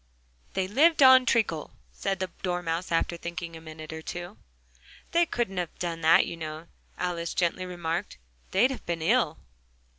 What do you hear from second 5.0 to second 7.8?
"They couldn't have done that, you know," Alice gently